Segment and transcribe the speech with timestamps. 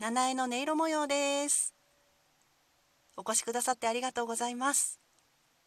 [0.00, 1.74] 七重の音色模様です。
[3.18, 4.98] お越しくださってありがとうございます。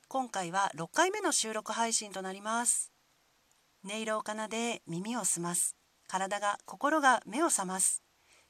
[0.08, 2.92] 今回は6回目の収録配信となります。
[3.86, 5.76] 音色を奏で耳を澄ます。
[6.08, 8.02] 体が心が目を覚ます。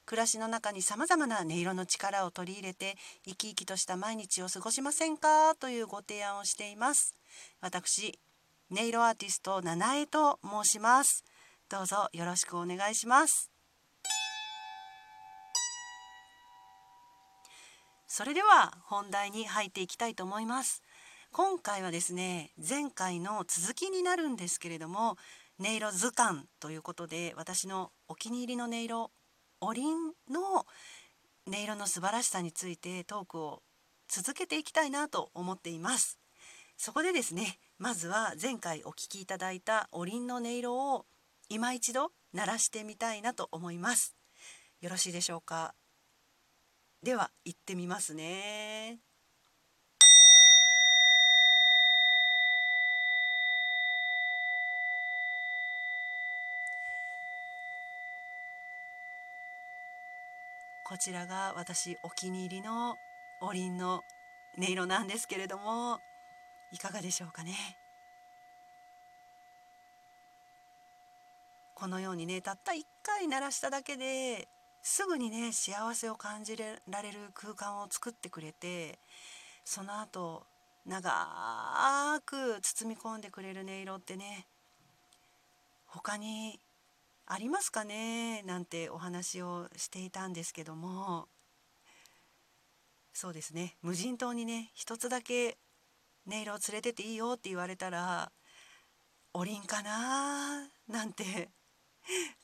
[0.05, 2.95] 暮らしの中に様々な音色の力を取り入れて
[3.25, 5.53] 生き生きとした毎日を過ごしませんか？
[5.55, 7.13] というご提案をしています。
[7.59, 8.17] 私
[8.71, 11.25] 音色アーティスト七重と申します。
[11.67, 13.52] どうぞよろしくお願いします。
[18.15, 20.83] それでは本題に入っていきたいと思います。
[21.31, 25.17] 今回はですね前回の続きになるんですけれども
[25.59, 29.09] 音色図鑑ということで私のお気に入りの音色
[29.61, 30.67] おりんの
[31.47, 33.63] 音色の素晴らしさについてトークを
[34.07, 36.19] 続けていきたいなと思っています。
[36.77, 41.07] そこでですねまずは前回お聴きいただいたおりんの音色を
[41.49, 44.15] 今一度鳴らしてみたいなと思います。
[44.81, 45.73] よろしいでしょうか？
[47.03, 48.99] では行ってみますね。
[60.85, 62.95] こちらが私お気に入りの
[63.41, 64.03] おりんの
[64.57, 65.99] 音色なんですけれども
[66.71, 67.53] いかがでしょうかね。
[71.75, 74.47] このようにねたった1回鳴らしただけで
[74.83, 78.99] すぐにね幸せを感じられる空間を作ってくれて
[79.63, 80.43] その後
[80.85, 84.45] 長く包み込んでくれる音色ってね
[85.85, 86.59] 他に
[87.25, 88.41] ありますかね？
[88.43, 91.29] なんてお話をしていたんですけども。
[93.13, 93.77] そうですね。
[93.81, 95.55] 無人島にね一つだけ
[96.27, 98.31] 音色を連れてっていいよって言われたら
[99.33, 101.47] おりんかななんて。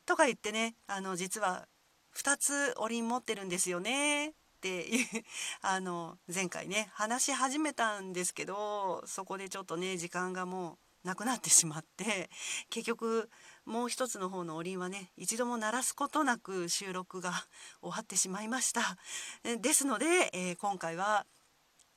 [0.06, 1.68] とか言ってねあの実は
[2.16, 4.30] 2つおりん持ってるんですよね。
[4.30, 5.08] っていう
[5.62, 12.30] あの前回ね話し始めたんですけどそこでちょっとね時間がもうなくなってしまって
[12.70, 13.30] 結局
[13.64, 17.32] もう一つの方のおりんはね一度も鳴らすことなく収録が
[17.82, 18.98] 終わってしまいました。
[19.44, 21.26] ですので、えー、今回は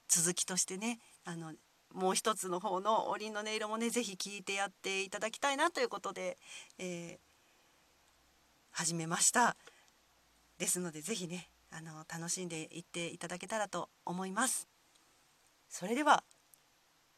[0.06, 1.55] 続きとしてねあの
[1.91, 6.39] もう一つの方のおりんの音色もね是非聞いてやっていただきたいなということで、
[6.79, 7.33] えー
[8.73, 9.56] 始めました。
[10.59, 14.69] ですのでぜひねあの楽しんでいっていただけたらと思います。
[15.69, 16.25] それでは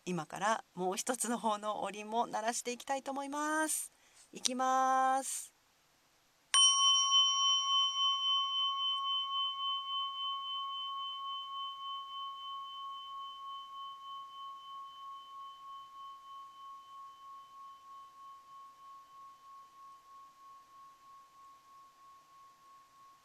[0.07, 3.93] 今からもう一つの方のおりも鳴らしていきたいと思います。
[4.33, 5.54] いきます。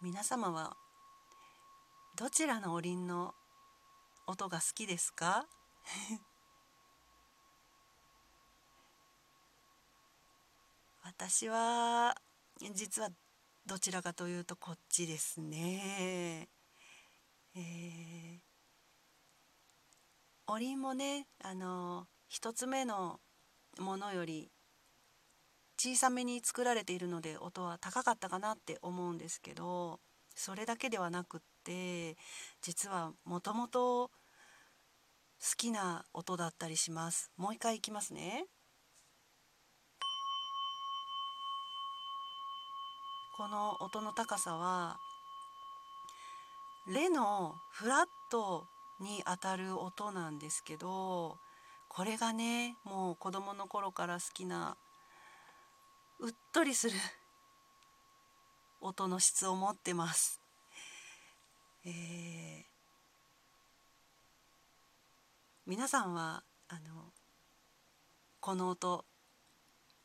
[0.09, 0.75] 皆様は
[2.18, 3.36] どちらのおりんの
[4.25, 5.46] 音が好きですか？
[11.06, 12.16] 私は
[12.74, 13.09] 実は
[13.68, 16.50] どちらかというとこっちですね。
[17.53, 18.40] えー、
[20.48, 23.19] おりんもねあの一つ目の
[23.78, 24.52] ものより
[25.81, 30.01] 小さめに作られているので音は高かったかなって思うんですけど
[30.35, 32.17] それだけではなくって
[32.62, 34.12] 実はもともと好
[35.56, 37.31] きな音だったりします。
[37.38, 38.45] もう一回いきますね。
[43.38, 44.97] この音の高さは
[46.89, 48.66] レのフラット
[49.00, 51.38] にあたる音なんですけど
[51.88, 54.75] これがねもう子供の頃から好きな
[56.22, 56.96] うっとりする。
[58.81, 60.41] 音の質を持ってます。
[61.85, 62.63] えー、
[65.66, 67.13] 皆さんはあの
[68.42, 69.06] この音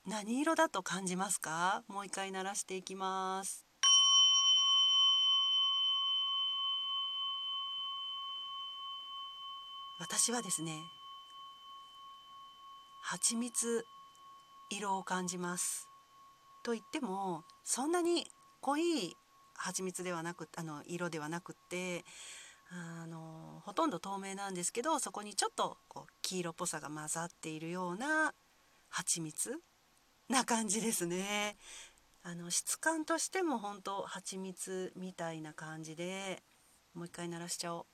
[0.06, 1.82] 何色だと感じますか？
[1.88, 3.66] もう一回鳴らしていきます。
[9.98, 10.82] 私はですね
[13.02, 13.84] 蜂蜜
[14.70, 15.88] 色を感じます。
[16.64, 18.26] といってもそんなに
[18.60, 19.14] 濃い
[19.54, 22.04] 蜂蜜ではなくあの色ではなくって
[22.72, 28.32] あのほとんど透明なんですけどそこにちょっとこう黄色っぽさが混ざっているような
[28.88, 29.60] 蜂蜜
[30.28, 31.56] な感じですね。
[32.22, 36.42] あの質感としても本当蜂蜜みたいな感じで
[36.94, 37.86] もう一回鳴らしちゃおう。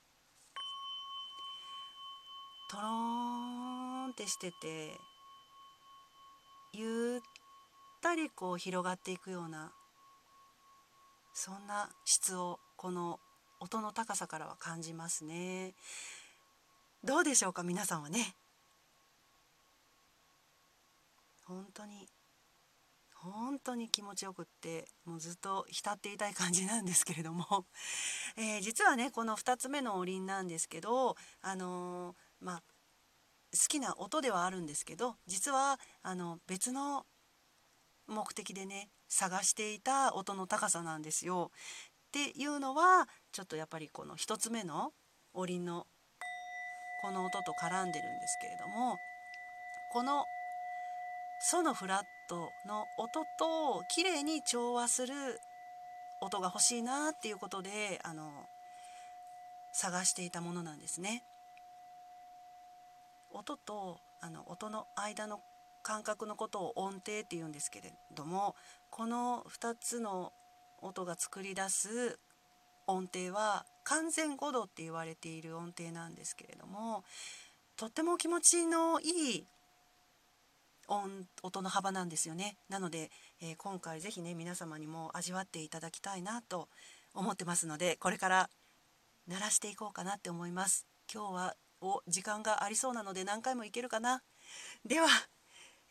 [2.70, 2.88] トロー
[4.06, 4.96] ンってしてて
[6.72, 7.20] ゆっ
[8.00, 9.73] たりこう広がっていくような
[11.32, 13.20] そんな質をこの
[13.61, 15.75] 音の高さからは感じますね。
[17.05, 18.35] どうでしょうか皆さんはね。
[21.44, 22.08] 本当に
[23.14, 27.67] 本当に気持ちよくってもうずっと浸っていたい感じなんですけれども、
[28.37, 32.62] えー、実はねこの2つ目のおりんなんですけどあのー、まあ
[33.53, 37.05] 好きな音ではあるんですけど実はあの別の
[38.10, 41.50] 目的でね探していた音の高さなんですよ。
[42.08, 44.92] っていうのはちょっとやっぱりこの1つ目の
[45.32, 45.86] おりんの
[47.02, 48.96] この音と絡んでるんですけれども
[49.92, 50.24] この
[51.40, 55.14] ソのフラットの音と綺麗に調和する
[56.20, 58.30] 音が欲しいなっていうことであの
[59.72, 61.22] 探していたものなんですね。
[63.32, 65.40] 音とあの音の間の
[65.82, 68.55] 感覚のことを音程って言うんですけれども
[68.91, 70.32] この2つの
[70.82, 72.19] 音が作り出す
[72.87, 77.05] 音程は完全5度って言われている音程なんですけれども
[77.77, 79.47] とっても気持ちのいい
[80.88, 82.56] 音音の幅なんですよね。
[82.69, 83.11] なので、
[83.41, 86.69] えー、今回是非ね皆様にも味わっていただきたいなと
[87.15, 88.50] 思ってますのでこれから
[89.29, 90.87] 鳴らしていこうかなって思います。
[91.12, 94.23] 今日はお時間がありそうなので何回もいけるかな。
[94.85, 95.06] では、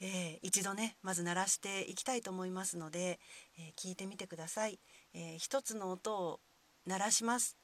[0.01, 3.19] えー、一度ねまず鳴らしていきたいと思いますので、
[3.57, 4.80] えー、聞いてみてください、
[5.13, 6.40] えー、一つの音を
[6.86, 7.57] 鳴らします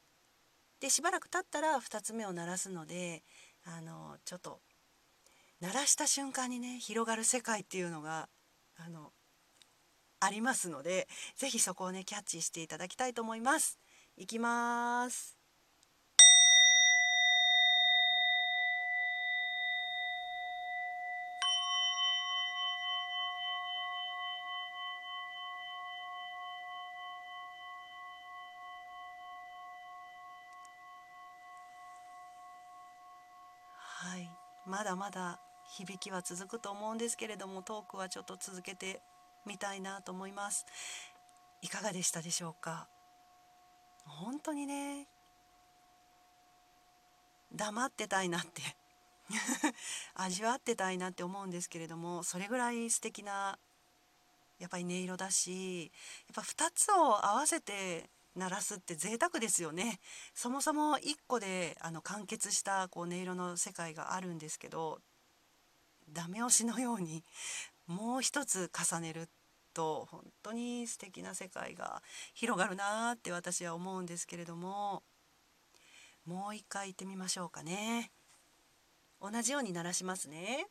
[0.81, 3.23] でしばらく経ったら2つ目を鳴らすので
[3.65, 4.59] あのちょっと
[5.61, 8.27] 鳴らした瞬間にね広がる世界っていうのが
[8.77, 9.11] あの
[10.19, 13.79] ありますので是非そこをねキャッチしていただきたいと思います。
[14.17, 15.34] いきます。
[34.05, 34.29] はい。
[34.67, 35.39] まだまだ
[35.77, 39.01] 響きは続くと思うんですけれどもトークはちょっと続けて
[39.47, 40.65] みたいなと思います。
[41.63, 42.87] いかがでしたでしょうか？
[44.05, 45.07] 本当にね
[47.55, 48.61] 黙ってたいなって
[50.13, 53.57] 味わってたいなって思うんですけれどもそれぐらい素敵な
[54.59, 59.99] やっぱり音色だしやっぱ2つを合わせて鳴らすって贅沢ですよね
[60.33, 64.99] そもそも1個であの完結したこう音色の世界があるんですけど
[66.11, 67.23] ダメ押しのように
[67.87, 69.29] もう一つ重ねる
[69.73, 72.01] と本当に素敵な世界が
[72.33, 75.03] 広がるなって私は思うんですけれども
[76.25, 78.11] もう一回言ってみましょうかね
[79.21, 80.67] 同じように鳴らしますね。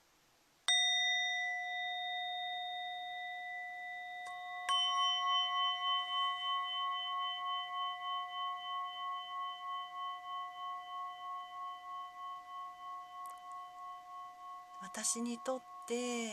[14.85, 16.29] 私にとって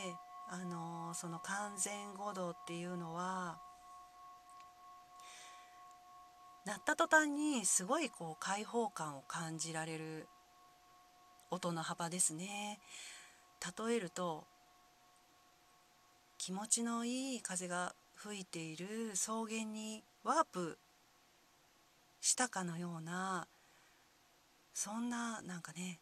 [0.49, 3.57] あのその完全五度っていうのは
[6.65, 10.27] 鳴った途端にすごいこう開放感を感じられる
[11.49, 12.79] 音の幅ですね。
[13.87, 14.43] 例えると
[16.37, 20.77] 気持ちのいい風が吹いている草原にワープ
[22.19, 23.47] したかのような
[24.73, 26.01] そんななんかね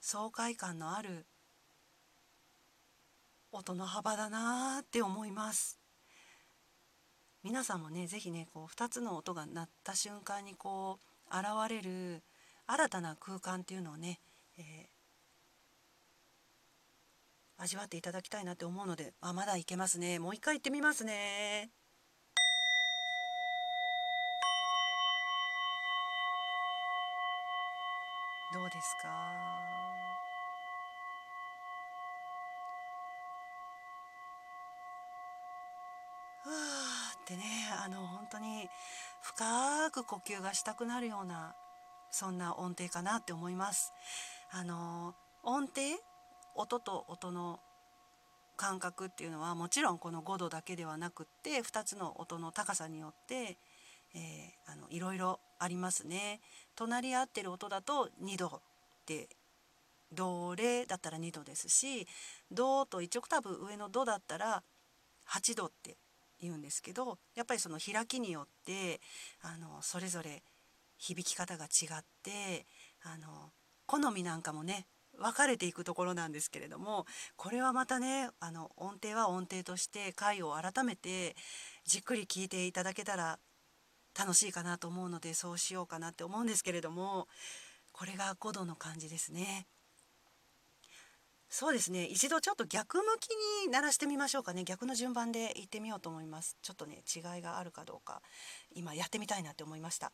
[0.00, 1.26] 爽快感のある
[3.52, 5.78] 音の幅だなって思います。
[7.42, 10.98] 皆さんもね是非ねこう2つの音が鳴った瞬間にこ
[11.32, 12.22] う現れる
[12.66, 14.20] 新たな空間っていうのをね、
[14.58, 20.18] えー、味わっていただきたいなって思うのであまだいけますね。
[20.18, 21.70] もう一回行ってみますね。
[28.52, 29.87] どうですか？
[37.28, 37.44] ってね
[37.84, 38.68] あの本当に
[39.22, 41.54] 深く呼吸がしたくなるような
[42.10, 43.92] そんな音程かなって思います。
[44.50, 45.82] あの音程
[46.54, 47.60] 音と音の
[48.56, 53.58] 感覚っていうのはもちろんこの5度だけではなくって2つの音の高さによって、
[54.14, 56.40] えー、あのいろいろありますね。
[56.74, 58.60] 隣り合ってる音だと2度っ
[59.04, 59.28] て
[60.10, 62.06] ドレだったら2度ですし
[62.50, 64.62] ドと1オクターブ上のドだったら
[65.28, 65.98] 8度って
[66.40, 69.00] 言うんですけどやっぱりその開きによって
[69.42, 70.42] あのそれぞれ
[70.98, 72.66] 響き方が違って
[73.02, 73.52] あの
[73.86, 74.86] 好みなんかもね
[75.18, 81.34] 分かれていくところなんですけれどもこれはまたねあの音程は音程として回を改めて
[81.84, 83.38] じっくり聞いていただけたら
[84.18, 87.26] 楽しいかなと思うのでそうしようかなって思うんですけれども
[87.92, 89.66] これが5度の感じですね。
[91.50, 92.04] そうですね。
[92.04, 93.30] 一度ちょっと逆向き
[93.64, 94.64] に鳴らしてみましょうかね。
[94.64, 96.58] 逆の順番で行ってみようと思います。
[96.62, 98.20] ちょっとね違いがあるかどうか。
[98.74, 100.12] 今やってみたいなって思いました。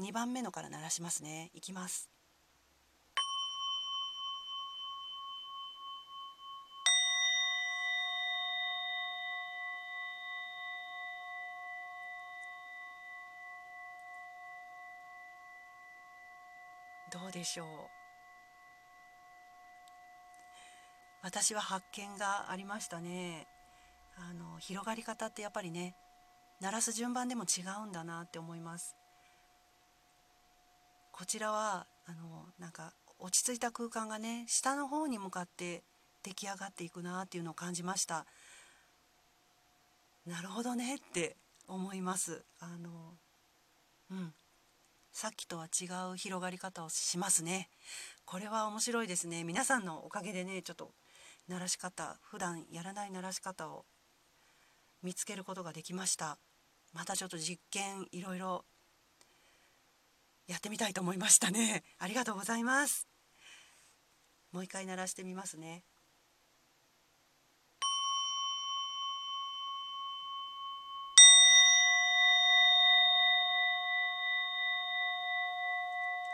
[0.00, 1.50] 2番目のから鳴らしますね。
[1.52, 2.08] いきます。
[17.10, 17.97] どうでしょう。
[21.28, 23.46] 私は発見がありましたね。
[24.16, 25.94] あの広がり方ってやっぱりね
[26.62, 28.96] 鳴らす順番でも違うんだなって思います。
[31.12, 35.82] こちらはあのなんか落ち着いた空間がね下の方に向かって
[36.22, 38.24] 出来上がっていくなっていうのを感じました。
[40.26, 42.42] なるほどねって思います。
[42.58, 42.88] あの
[44.12, 44.32] うん。
[45.12, 47.68] さっきとは違う広がり方をしますね。
[48.30, 49.42] これは面白いですね。
[49.42, 50.90] 皆さんのおかげでねちょっと
[51.48, 53.86] 鳴らし方普段やらない鳴らし方を
[55.02, 56.36] 見つけることができました。
[56.92, 58.66] またちょっと実験いろいろ
[60.46, 61.84] やってみたいと思いましたね。
[61.98, 63.08] ありがとうございます。
[64.52, 65.82] もう一回鳴らしてみますね。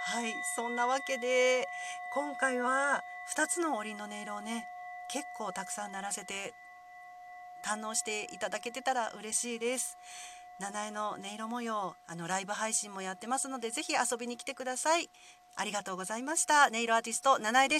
[0.07, 1.67] はいそんなわけで
[2.13, 3.03] 今回は
[3.35, 4.69] 2つの檻の音色をね
[5.09, 6.53] 結構たくさん鳴らせて
[7.65, 9.97] 堪能していただけてたら嬉しいです。
[10.61, 15.09] 七重の音色模様あのライブ配信もやってますのでぜひ遊びに来てください。
[15.57, 16.67] ありがとうございました。
[16.67, 17.73] 音色アーティスト七重でした。